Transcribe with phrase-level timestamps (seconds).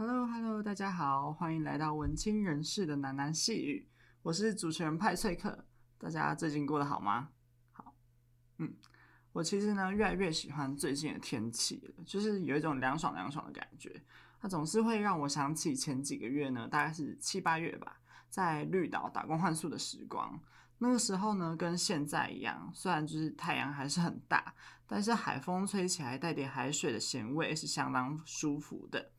[0.00, 3.86] Hello Hello，大家好，欢迎来到文青人士的喃喃细语，
[4.22, 5.66] 我是主持人派翠克。
[5.98, 7.28] 大家最近过得好吗？
[7.70, 7.94] 好，
[8.56, 8.74] 嗯，
[9.32, 14.02] 我其实呢越来越喜欢最近的天气了，就是有一种凉爽凉爽的感觉。
[14.40, 20.40] 它总是会让我想起前几个月呢，大概是七八月吧，在绿岛打工换宿的时光。
[20.78, 24.54] 那个时候呢，跟现在一样，虽然就是太阳还是很大，
[24.86, 29.10] 但是海风吹起来带点海水的咸味，是相当舒服的。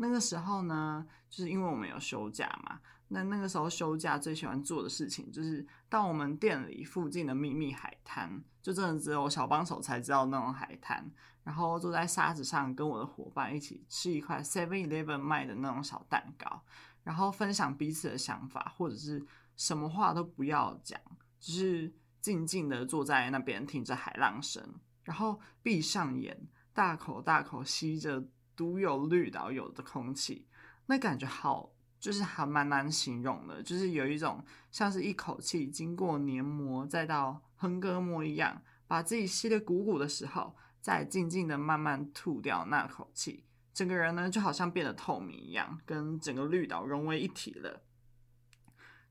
[0.00, 11.10] 那个时候呢，就是因为我们有休假嘛，那那个时候休假最喜欢做的事情就是到我们店里附近的秘密海滩，就真的只有小帮手才知道那种海滩，
[11.42, 16.62] 然后坐在沙子上跟我的伙伴一起吃一块 Seven Eleven 卖的那种小蛋糕，
[17.02, 21.00] 然后分享彼此的想法，或者是什么话都不要讲，
[21.40, 24.62] 只是静静的坐在那边听着海浪声，
[25.02, 28.24] 然后闭上眼，大口大口吸着。
[28.58, 30.44] 独有绿岛有的空气，
[30.86, 47.80] 那感觉好，就是还蛮难形容的，就是有一种像是一口气经过黏膜再到横膈膜一样，把自己吸得鼓鼓的时候，再静静的慢慢吐掉那口气，整个人呢就好像变得透明一样，跟整个绿岛融为一体了。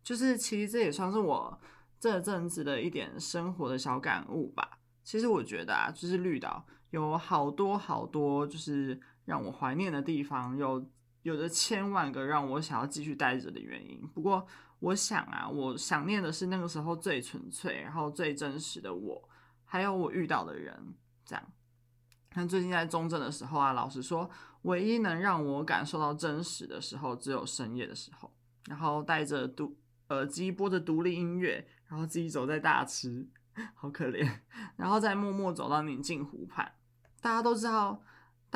[0.04, 1.58] 就是其实这也算是我
[1.98, 4.80] 这阵子的一点生活的小感悟吧。
[5.06, 9.00] 其实我觉得啊，就是绿岛有好多好多，就是。
[9.28, 10.90] 让我怀念的地方有
[11.24, 14.00] 有着千万个让我想要继续待着的原因。
[14.14, 14.48] 不过，
[14.80, 19.30] 我想啊，我想念的是那个时候最纯粹，然后最真实的我，
[19.66, 20.96] 还有我遇到的人。
[21.26, 21.44] 这样，
[22.36, 24.30] 那最近在中正的时候啊，老实说，
[24.62, 28.32] 唯一能让我感受到真实的时候，只有深夜的时候，
[28.70, 29.76] 然后戴着独
[30.08, 33.28] 耳机播着独立音乐，然后自己走在大池，
[33.76, 34.26] 好可怜，
[34.78, 36.72] 然后再默默走到宁静湖畔。
[37.20, 38.02] 大家都知道。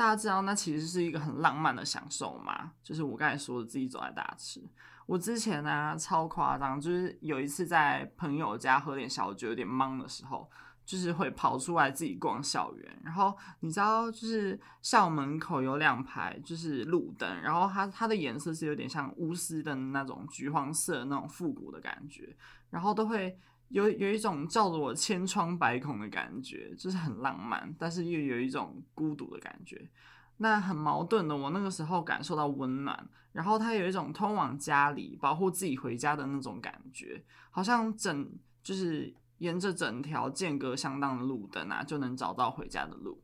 [0.02, 2.72] 大家知道那其实是一个很浪漫的享受吗？
[2.82, 4.60] 就是我刚才说的，自己走在大池。
[5.06, 10.50] 我之前呢、超夸张，就是有一次在朋友家喝点小酒，有点懵的时候，
[10.84, 13.00] 就是会跑出来自己逛校园。
[13.04, 22.34] 然后你知道，就是校门口有两排就是路灯，然后它它的颜色是有点像钨丝灯那种橘黄色那种复古的感觉，
[22.70, 23.38] 然后都会。
[23.72, 29.90] 有有一种照着我千疮百孔的感觉，就是很浪漫，但是又有一种孤独的感觉。
[30.36, 38.30] 那很矛盾的，我那个时候感受到温暖，然后它有一种通往家里、保护自己回家的那种感觉，好像整
[38.62, 43.22] 就是沿着整条间隔相当的路灯啊，就能找到回家的路。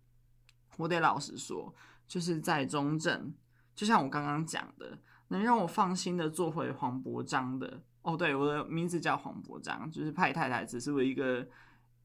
[0.78, 1.75] 我得老实说，
[2.06, 3.34] 就是在中正，
[3.75, 4.98] 就像我刚刚讲的，
[5.28, 7.82] 能让我放心的做回黄伯章的。
[8.03, 11.47] 哦，对，我的名字叫黄伯章，就是派太太，只是我一个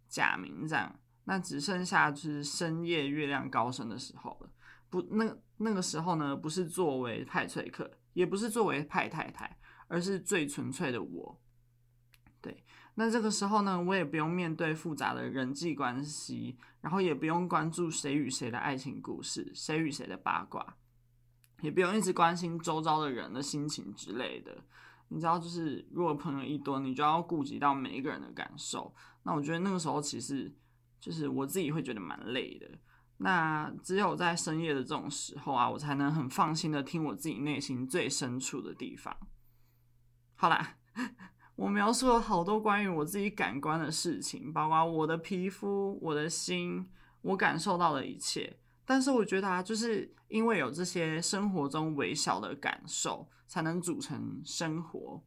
[0.09, 0.93] 假名这样。
[1.25, 4.49] 那只剩下就是深夜月亮高升的时候了。
[4.89, 11.41] 不，那那个时候呢，不是作为派翠克，也不是作为派太太，而是最纯粹的我。
[12.41, 12.65] 对，
[12.95, 20.75] 那这个时候呢，我也不用面对复杂的人际关系，然后也不用关注谁与谁的爱情故事，谁与谁的八卦，
[21.61, 24.57] 也不用一直关心周遭的人的心情之类的。
[25.13, 28.91] 你知道，就是如果朋友一多，你就要顾及到每一个人的感受。
[29.21, 30.51] 那我觉得那个时候其实
[30.99, 32.67] 就是我自己会觉得蛮累的。
[33.17, 39.15] 那只有在深夜的这种时候啊，我才能很放心的听我自己内心最深处的地方。
[40.35, 40.77] 好啦，
[41.55, 46.89] 我描述了好多关于我自己感官的事情，包括我的皮肤、我的心，
[47.21, 48.57] 我感受到的一切。
[48.85, 55.23] 但是我觉得啊，就是因为有这些生活中微小的感受，才能组成生活。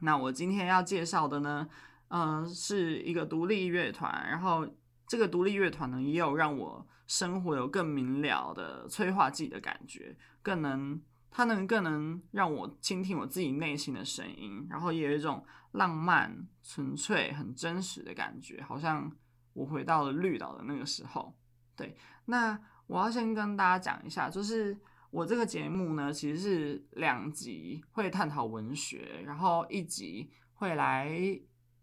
[0.00, 1.68] 那我今天要介绍的呢，
[2.08, 4.28] 嗯、是一个独立乐团。
[4.30, 4.66] 然后
[5.08, 19.10] 这个独立乐团呢，也有让我生活有更明了的催化剂的感觉，更能它能更能让我倾听我自己内心的声音，然后也有一种浪漫、纯粹、很真实的感觉，好像
[19.54, 21.34] 我回到了绿岛的那个时候。
[21.78, 24.76] 对，那我要先跟大家讲一下，就是
[25.10, 31.08] 我这个节目呢，其实是两集会探讨文学，然后一集会来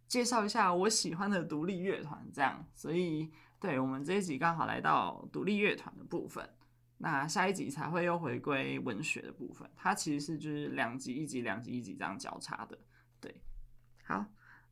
[0.06, 2.68] 介绍一下我喜欢的独立乐团，这样。
[2.76, 6.48] 所以，对，我们这一集刚好来到独立乐团的部分，
[6.98, 9.70] 那下一集才会又回归文学的部分。
[9.78, 12.78] 它其实是就是两集一集，两集一集这样交叉的。
[13.22, 13.42] 对，
[14.04, 14.26] 好。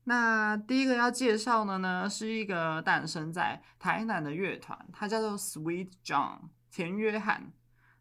[0.05, 6.39] 那第一个要介绍的呢，是一个诞生在台南的乐团，它叫做 Sweet John
[6.69, 7.53] 甜约翰。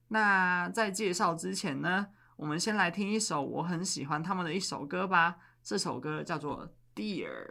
[0.08, 5.36] 那在介绍之前呢，我们先来听一首我很喜欢他们的一首歌吧。
[5.62, 7.50] 这首歌叫做 Dear。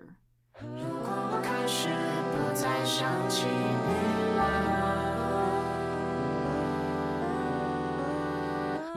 [0.59, 1.87] 如果我开始
[2.29, 3.89] 不再想起你
[4.35, 4.41] 了，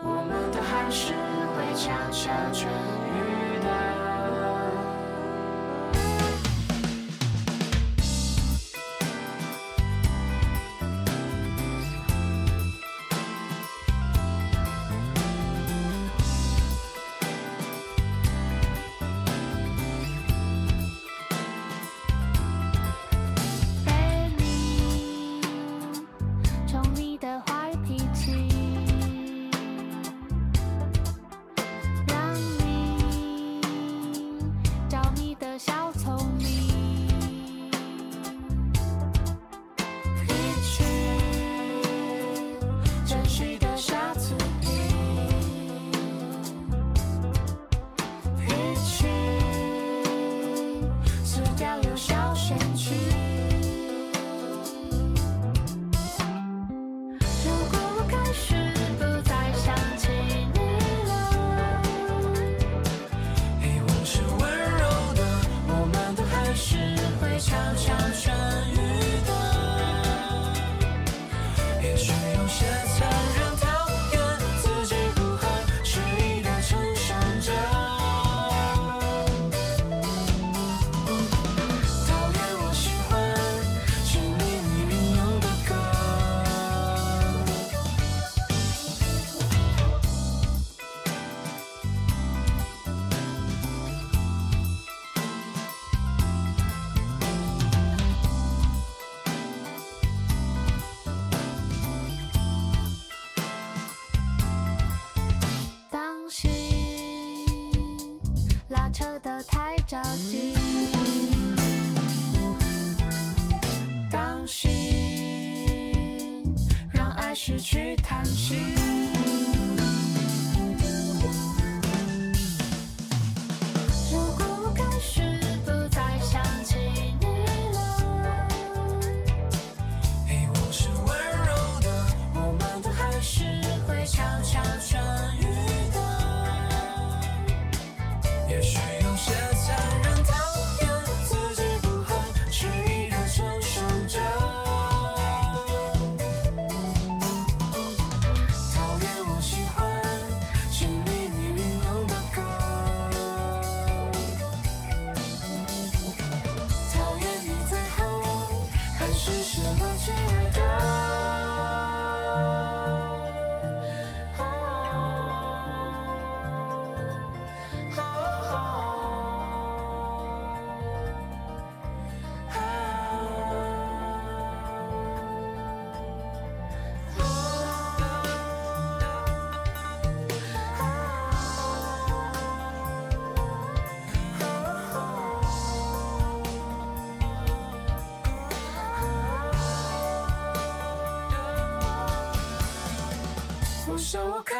[0.03, 1.15] 我们都还是
[1.55, 2.67] 会悄悄痊
[109.93, 110.44] 我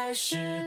[0.05, 0.64] 开始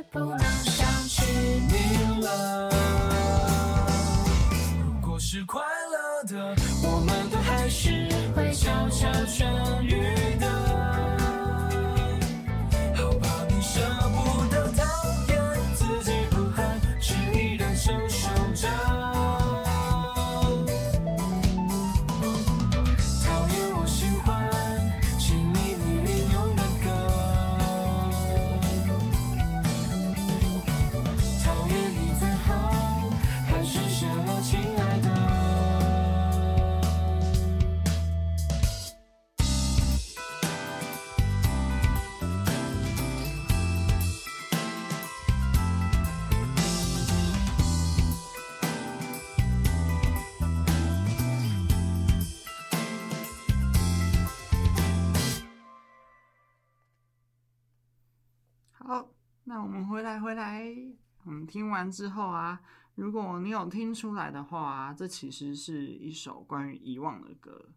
[61.49, 62.61] 听完之后啊，
[62.95, 67.71] 如果你有听出来的话啊，这其实是一首关于遗忘的歌。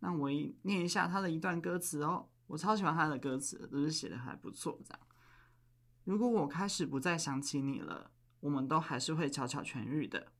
[0.00, 4.80] 那我一念一下他的一段歌词哦，我超喜欢他的歌词，都是写的还不错。
[4.84, 5.00] 这样，
[6.04, 10.32] 如果我开始不再想起你了，我们都还是会悄悄痊愈的。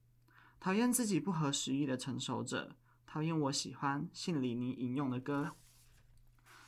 [0.61, 2.76] 讨厌自己不合时宜的承受着，
[3.07, 5.52] 讨厌我喜欢信里你引用的歌，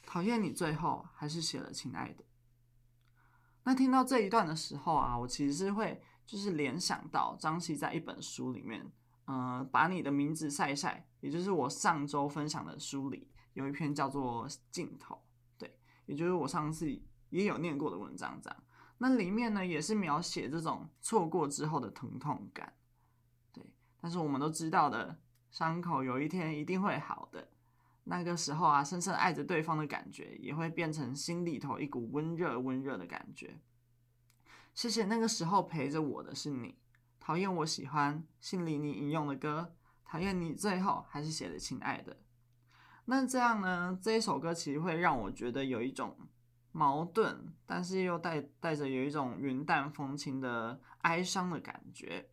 [0.04, 2.24] 讨厌你最后还是写了亲爱的。
[3.64, 8.86] 那听到这一段的时候啊，我其实是会就是联想到张琪在一本书里面，
[9.24, 15.16] 呃，把你的名字晒晒，也就是我上周分享的书里有一篇叫做《镜头》，
[15.58, 16.88] 对，也就是我上次
[17.30, 18.56] 也有念过的文章这样。
[18.98, 22.72] 那里面呢也是描写这种错过之后的疼痛感。
[23.52, 23.64] 对，
[24.00, 25.18] 但是我们都知道的，
[25.50, 27.48] 伤口有一天一定会好的。
[28.04, 33.60] 那个时候啊，深深爱着对方的感觉，也会变成心里头一股温热温热的感觉。
[34.74, 36.78] 谢谢那个时候陪着我的是你，
[37.18, 39.74] 讨厌我喜欢信里你引用的歌，
[40.04, 42.16] 讨厌你最后还是写的亲爱的。
[43.04, 46.16] 那这样呢，这一首歌其实会让我觉得有一种
[46.72, 52.30] 矛盾，但是又带带着有一种云淡风轻的哀伤的感觉。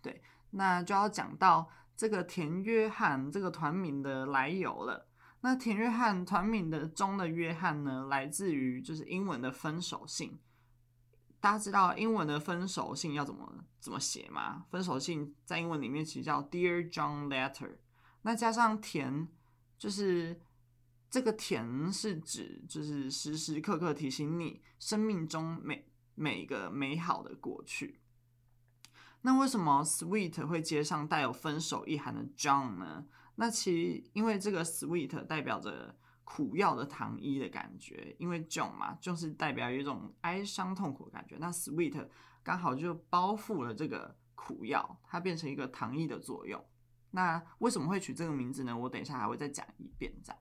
[0.00, 5.08] 对，那就要讲到这个田约翰这个团名的来由了。
[5.40, 10.38] 那田约翰团名的中的约翰呢，来自于就是英文的分手信。
[11.40, 14.66] 大家知道英文的分手信要怎么怎么写吗？
[14.70, 17.76] 分手信在英文里面其实叫 Dear John Letter，
[18.22, 19.26] 那加上甜，
[19.78, 20.38] 就是
[21.08, 28.00] 这个甜是指就是时时刻刻提醒你生命中每每个美好的过去。
[29.22, 33.06] 那为什么 Sweet 会接上带有分手意涵的 John 呢？
[33.36, 35.96] 那其因为这个 Sweet 代表着。
[36.32, 41.36] 苦药的糖衣的感觉，因为 j o n 嘛，就是代表有一种哀伤痛苦的感觉。
[41.40, 42.06] 那 Sweet
[42.44, 46.64] 刚好就包覆了这个苦药，它变成一个糖衣的作用。
[47.10, 48.78] 那为什么会取这个名字呢？
[48.78, 50.12] 我等一下还会再讲一遍。
[50.22, 50.40] 这样，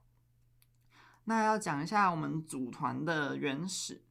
[1.23, 4.03] 那要讲一下我们组团的原始，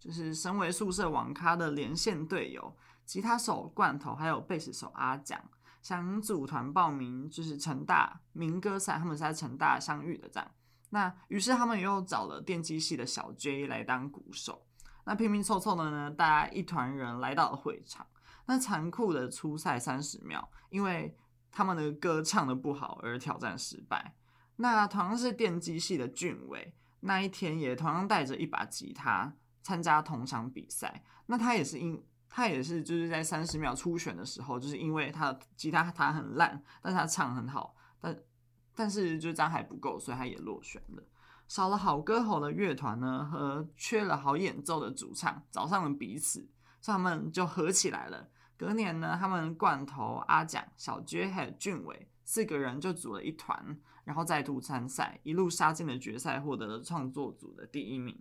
[0.00, 5.38] 就是身为宿舍网咖的连线队友，吉他手罐头还有贝斯手阿蒋，
[5.82, 10.50] 想组团报名，就是成大民歌赛，他们是在成大相遇的这样。
[10.90, 14.66] 那于是他们又找了电机系的小 J 来当鼓手。
[15.04, 18.06] 那拼拼凑凑的呢，大家一团人来到了会场。
[18.46, 21.16] 那残酷的初赛三十秒，因为
[21.50, 24.14] 他们的歌唱的不好而挑战失败。
[24.56, 31.02] 那同样是电机系的俊伟，那一天也同样带着一把吉他参加同场比赛。
[31.26, 37.74] 那他也是因他也是就是在三十秒初选的时候，就是因为他的吉他弹很烂，但是他唱很好，
[38.78, 38.88] 但。
[38.90, 41.02] 是就这样还不够，所以他也落选了。
[41.46, 46.48] 少了好歌喉的乐团呢，和缺了好演奏的主唱，找上了彼此，
[46.80, 48.28] 所以他们就合起来了。
[48.56, 58.18] 隔年呢，他们罐头、阿蒋、小娟还有俊伟四个人就组了一团，然后再度参赛，一路杀进了决赛，获得了创作组的第一名。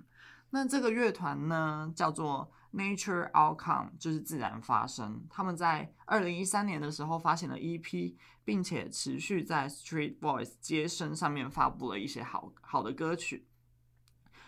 [0.49, 5.25] 那这个乐团呢，叫做 Nature Outcome，就是自然发生。
[5.29, 13.47] 他们在二零一三年的时候发行了 EP，并且持续在 Street Voice 街声上面发布了一些好好的歌曲。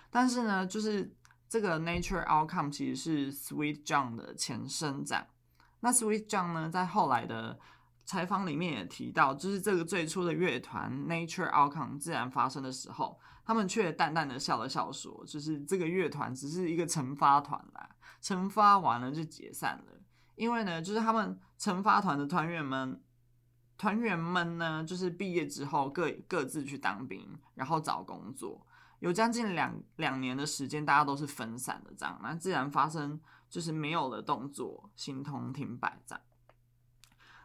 [0.09, 1.13] 但是呢，就是
[1.47, 5.27] 这个 Nature Outcome 其实是 Sweet John 的前身展。
[5.81, 7.59] 那 Sweet John 呢，在后来的
[8.09, 13.19] 采访里面也提到，就是这个最初的乐团 Nature Outcome 自然发生的时候。
[13.45, 17.89] 他们却淡淡的笑了笑，说：“就是这个乐团只是一个成发团啦，
[18.21, 20.01] 成发完了就解散了。
[20.35, 23.01] 因为呢，就是他们成发团的团员们，
[23.75, 28.67] 团员们呢，就是毕业之后各各自去当兵，然后找工作，
[28.99, 32.19] 有将近两两年的时间，大家都是分散的这样。
[32.21, 36.23] 那自然发生就是没有了动作，形同停摆这样。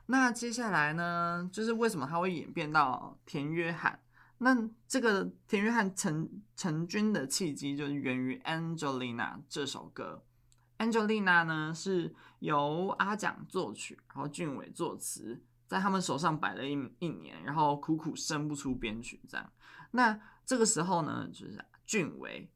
[0.07, 4.01] 那接下来呢，就是为什么他会演变到田约翰？”
[4.39, 10.23] 那这个田约翰成成军的契机，就是源于《Angelina》这首歌。
[10.85, 19.53] 《Angelina》呢是由阿蒋作曲，然后俊伟作词，在他们手上摆了一一年，然后苦苦生不出编曲，这样。
[19.93, 22.51] 那这个时候呢，就是俊伟，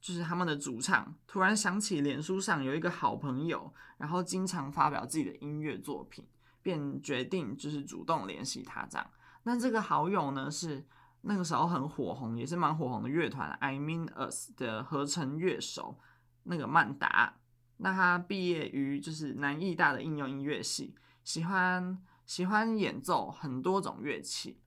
[0.00, 6.26] 就是他们的主唱，突然想起脸书上有一个好朋友，然后经常发表自己的音乐作品，
[6.62, 9.10] 便决定就是主动联系他，这样。
[9.42, 10.86] 那这个好友呢是。
[11.24, 15.96] 那个时候很火红，也是蛮火红的乐团，I Mean Us 的合成乐手
[16.42, 17.36] 那个曼达。
[17.76, 24.60] 那他毕业于就是南艺大的应用音乐系，喜欢喜欢演奏很多种乐器。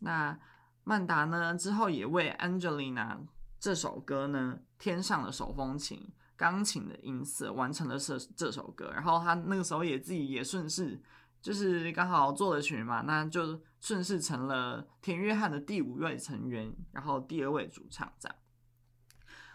[0.00, 0.36] 那
[0.82, 3.20] 曼达呢之后也为 Angelina
[3.60, 8.90] 这首歌呢添上了手风琴、钢琴的音色，完成了这这首歌。
[8.92, 11.00] 然后他那个时候也自己也顺势。
[11.42, 18.36] 就是刚好做了曲嘛，那就顺势成了田约翰的第五位成员，然后第二位主唱这样。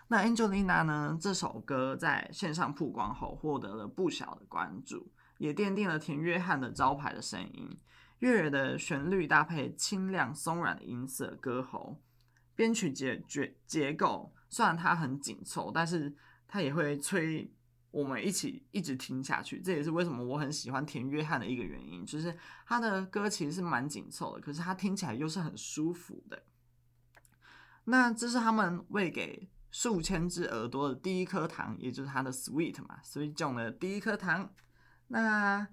[0.10, 1.17] 那 Angelina 呢？
[1.20, 7.79] 这首歌在线上曝光后，获得了不小的关注，也奠定了田约翰的招牌的声音。
[8.20, 12.01] 悦耳的旋律搭配清亮松软的音色，歌喉
[12.56, 16.13] 编曲结结结构，虽然它很紧凑，但是
[16.48, 17.53] 它也会催。
[17.98, 26.44] 我们一起一直听下去，这也是为什么我很喜欢田约翰的一个原因，就是他的歌其实是蛮紧凑的，可是他听起来又是很舒服的。
[27.86, 34.54] 那这是他们喂给数千只耳朵的第一颗糖，也就是他的 Sweet 嘛，Sweet John 的第一颗糖。
[35.08, 35.68] 那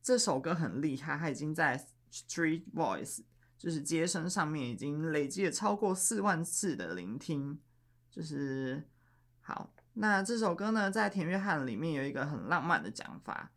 [0.00, 3.24] 这首歌很厉害，它已经在 Street Voice，
[3.58, 7.58] 就是街声上面已经累积了超过四万次的聆听。
[8.10, 8.88] 就是
[9.40, 13.52] 好，那这首歌呢，在田约翰里面有一个很浪漫的讲法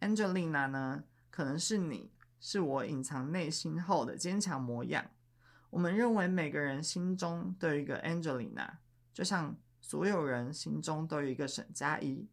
[0.00, 2.10] ，Angelina 呢，可能是你，
[2.40, 5.04] 是我隐藏内心后的坚强模样。
[5.68, 8.70] 我们认为每个人心中都有一个 Angelina，
[9.12, 12.28] 就像所有人心中都有一个沈佳宜。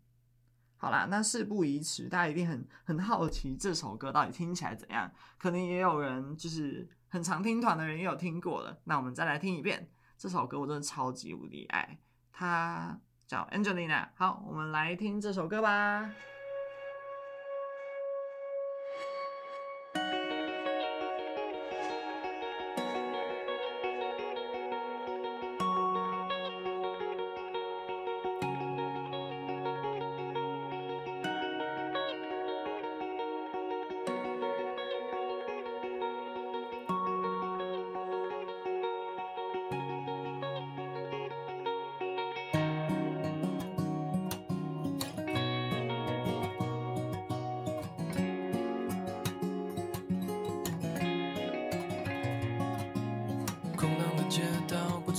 [0.78, 5.12] 好啦，那事不宜迟，大家一定很很好奇这首歌到底听起来怎样？
[5.38, 8.80] 可能也有人就是很常听团的人也有听过了。
[8.86, 12.00] 那我们再来听一遍这首歌，我真的超级无敌爱，
[12.32, 13.00] 它
[13.32, 14.08] 叫 Angelina。
[14.16, 16.10] 好，我们来听这首歌吧。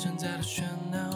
[0.02, 1.11] 存在的喧闹。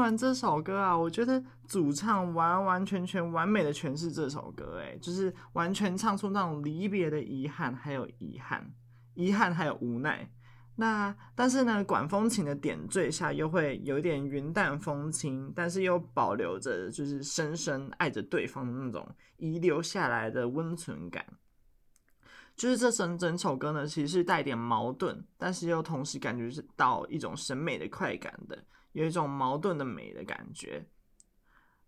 [0.00, 8.68] 完这首歌啊，我觉得主唱完完全全完美的诠释这首歌，哎，就是完全唱出那种离别的遗憾，还有遗憾，
[9.14, 10.28] 遗憾还有无奈。
[10.76, 21.24] 那但是呢，管风琴的点缀下又会有一点云淡风轻，但是又保留着就是深深爱着对方的那种遗留下来的温存感。
[22.56, 28.58] 就是这整整首歌呢，其实是带点矛盾，但是又同时感觉是到一种审美的快感的，
[28.92, 30.86] 有一种矛盾的美的感觉。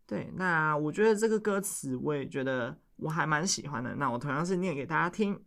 [0.07, 3.95] 对，那我觉得这个歌词我也觉得我还蛮喜欢的。
[3.95, 5.45] 那我同样是念给大家听：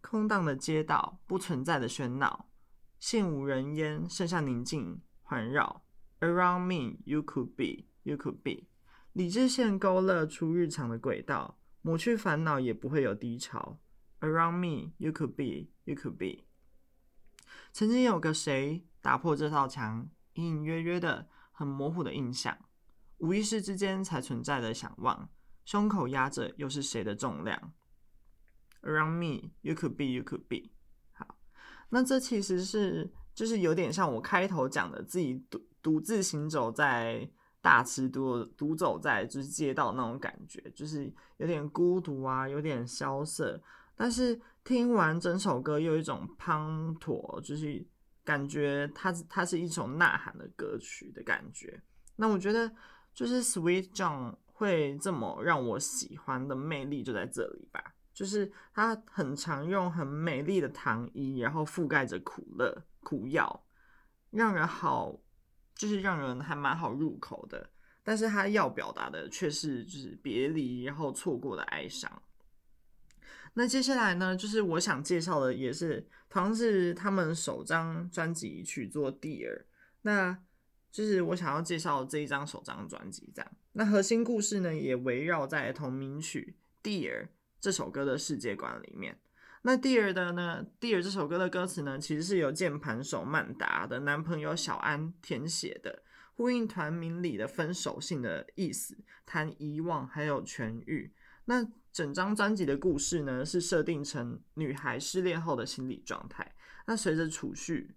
[0.00, 2.50] 空荡的街道，不存在的喧闹，
[2.98, 5.84] 现无人烟，剩下宁静环绕。
[6.20, 8.66] Around me, you could be, you could be。
[9.12, 13.78] 理智线勾勒出日常的轨道，抹去烦恼也不会有低潮。
[14.20, 16.44] Around me, you could be, you could be。
[17.72, 22.56] 曾经有个谁打破这道墙，隐隐约约的、很模糊的印象，
[23.18, 25.28] 无意识之间才存在的想望，
[25.64, 27.72] 胸口压着又是谁的重量
[28.82, 30.70] ？Around me, you could be, you could be。
[31.12, 31.38] 好，
[31.88, 37.28] 那这其实是就是有点像我开头讲的，自己独独自行走在
[37.60, 43.60] 大池独独走在就是街道那种感觉，就是有点孤独啊，有点萧瑟。
[43.96, 47.84] 但是听完整首歌，又有一种滂沱，就是
[48.26, 51.80] 感觉它它是一首呐喊的歌曲的感觉。
[52.16, 52.70] 那我觉得，
[53.14, 57.94] 就是 Sweet John 会这么让我喜欢的魅力就在这里吧。
[58.12, 63.64] 就是它很常用很美丽的糖衣，然后覆盖着苦乐苦药，
[64.30, 65.16] 让人好，
[65.74, 67.70] 就是让人还蛮好入口的。
[68.02, 72.10] 但是它要表达的却是就是别离，然后错过的哀伤。
[73.58, 79.58] 那接下来呢，就是我想介绍的，也是同样是他们首张专辑曲作《Dear》，
[80.02, 80.38] 那
[80.92, 83.50] 就是我想要介绍这一张首张专辑这样。
[83.72, 86.54] 那核心故事呢，也围绕在同名曲
[86.86, 87.22] 《Dear》
[87.58, 89.18] 这首歌的世界观里面。
[89.62, 96.02] 那《Dear》的呢，《Dear》这首歌的歌词呢，其实是由键盘手曼达的男朋友小安填写的，
[96.34, 101.10] 呼应团名里的分手信的意思，谈遗忘还有痊愈。
[101.46, 101.66] 那
[101.96, 106.54] 整张专辑的故事呢，是设定成女孩失恋后的心理状态。
[106.84, 107.96] 那随着曲序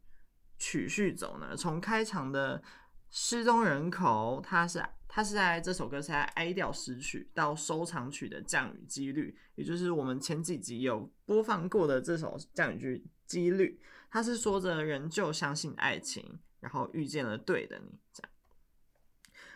[0.58, 2.64] 曲序走呢，从开场的
[3.10, 18.32] 失踪人口，它是它是在这首歌是在哀悼失去，到收藏曲的降雨几率，也就是我们前几集有播放过的这首降雨几率，它是说着仍旧相信爱情，然后遇见了对的你，这样。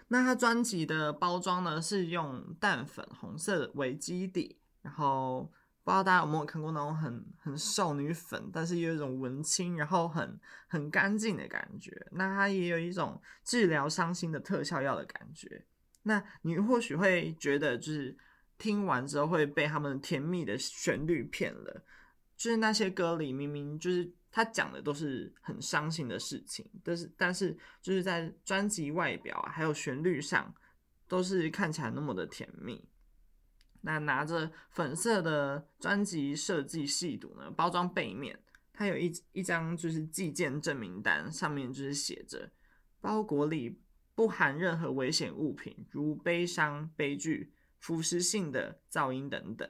[0.07, 5.51] 那他专辑的包装呢，是用淡粉红色为基底，然后
[5.83, 12.05] 不知道大家有没有看过那种很很少女粉，但是又有一种文青，然后很很干净的感觉。
[12.11, 15.65] 那它也有一种治疗伤心的特效药的感觉。
[16.03, 18.15] 那你或许会觉得，就是
[18.57, 21.83] 听完之后会被他们甜蜜的旋律骗了，
[22.37, 24.11] 就是那些歌里明明就是。
[24.35, 30.51] 他讲的都是很伤心的事情，但是但是就是在专辑外表，还有旋律上，
[31.07, 32.83] 都是看起来那么的甜蜜。
[33.81, 38.39] 那拿着粉色的专辑设计细读呢，包装背面，
[38.73, 42.51] 它有一一张就是寄件证明单，上面就是写着
[42.99, 43.79] 包裹里
[44.15, 49.69] 不含任何危险物品，如悲伤、悲剧、腐蚀性的噪音等等。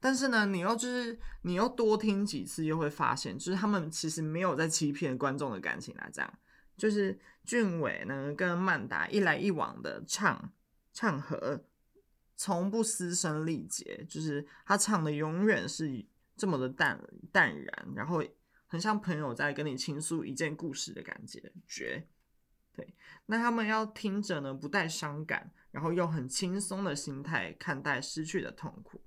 [0.00, 6.38] 但是呢，你又就是你又多听几次，又会发现，就是他们其实没有在欺骗观众的感情来这样。
[6.76, 10.52] 就是俊伟呢跟曼达一来一往的唱
[10.92, 11.64] 唱和，
[12.36, 16.06] 从不嘶声力竭，就是他唱的永远是
[16.36, 18.22] 这么的淡淡然，然后
[18.68, 21.52] 很像朋友在跟你倾诉一件故事的感觉。
[21.66, 22.06] 绝
[22.76, 22.94] 对，
[23.26, 29.02] 那他们要听着呢，不带伤感，然后用很轻松的心态看待失去的痛苦。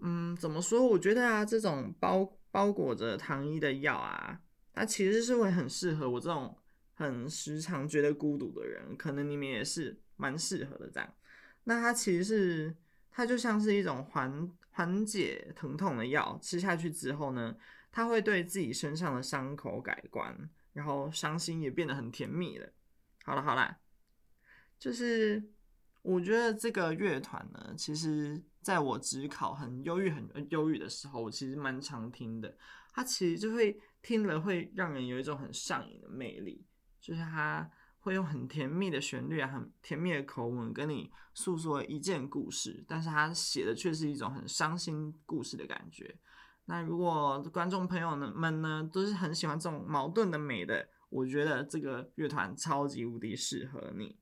[0.00, 0.86] 嗯，怎么说？
[0.86, 4.40] 我觉得啊，这种包包裹着糖衣的药啊，
[4.72, 6.56] 它其实是会很适合我这种
[6.94, 11.14] 很时常觉得孤独的人，可能你们也是蛮适合的这样。
[11.64, 12.76] 那它其实是，
[13.10, 17.56] 它就像是一种缓缓解疼痛的药，吃下去之后呢，
[17.90, 22.68] 它会对自己身上的伤口改观，然后伤心也变得很甜蜜了。
[23.24, 23.78] 好了好了，
[24.78, 25.42] 就是
[26.02, 28.42] 我觉得这个乐团呢，其实。
[28.60, 32.54] 在我只考很忧郁、很忧郁的时候，我其实蛮常听的。
[32.92, 36.66] 它其实就会听了会让人有一种很上瘾的魅力，
[37.00, 46.18] 就是它会用很甜蜜的旋律啊，很甜蜜的口吻跟你诉说一件故事，但是它写的却是一种很伤心故事的感觉。
[46.66, 54.18] 那如果观众朋友们呢都是很喜欢这种矛盾的美的，我觉得这个乐团超级无敌适合你。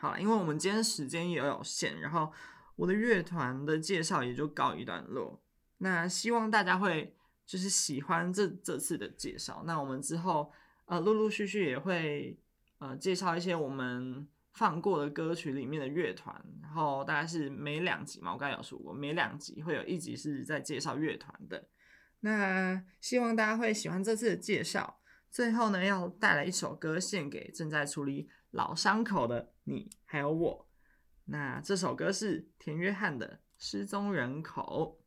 [0.00, 2.32] 好，因为我们今天时间也有限，然后
[2.74, 5.38] 我的乐团的介绍也就告一段落。
[5.76, 9.62] 那希望大家会就是喜欢这这次的介绍。
[9.66, 10.50] 那我们之后
[10.86, 12.40] 呃陆陆续续也会
[12.78, 21.68] 呃介绍一些我们放过的歌曲里面的乐团，然后大概是每两集嘛，我刚才有说过，每两集会有一集是在介绍乐团的。
[22.20, 24.96] 那希望大家会喜欢这次的介绍。
[25.30, 30.68] 最后呢，要带来一首歌献给正在处理老伤口的你还有我。
[31.24, 34.99] 那这首歌是田约翰的失踪人口。